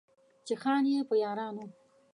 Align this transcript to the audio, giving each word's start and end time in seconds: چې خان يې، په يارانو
چې 0.45 0.53
خان 0.61 0.83
يې، 0.91 0.99
په 1.09 1.15
يارانو 1.23 1.65